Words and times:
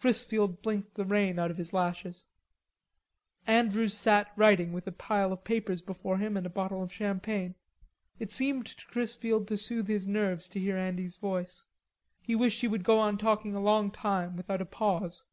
Chrisfield 0.00 0.62
blinked 0.62 0.94
the 0.94 1.04
rain 1.04 1.36
out 1.40 1.50
of 1.50 1.56
his 1.56 1.72
lashes. 1.72 2.26
Andrews 3.44 3.92
sat 3.92 4.30
writing 4.36 4.72
with 4.72 4.86
a 4.86 4.92
pile 4.92 5.32
of 5.32 5.42
papers 5.42 5.82
before 5.82 6.18
him 6.18 6.36
and 6.36 6.46
a 6.46 6.48
bottle 6.48 6.80
of 6.80 6.92
champagne. 6.92 7.56
It 8.20 8.30
seemed 8.30 8.66
to 8.66 8.86
Chrisfield 8.86 9.48
to 9.48 9.56
soothe 9.58 9.88
his 9.88 10.06
nerves 10.06 10.48
to 10.50 10.60
hear 10.60 10.76
Andy's 10.78 11.16
voice. 11.16 11.64
He 12.22 12.36
wished 12.36 12.60
he 12.60 12.68
would 12.68 12.84
go 12.84 13.00
on 13.00 13.18
talking 13.18 13.56
a 13.56 13.60
long 13.60 13.90
time 13.90 14.36
without 14.36 14.62
a 14.62 14.64
pause. 14.64 15.24